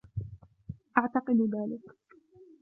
[0.97, 1.85] ﺃعتقد ذلك.